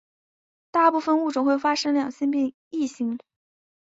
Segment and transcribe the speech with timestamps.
[0.71, 3.19] 大部份物种会发生两性异形。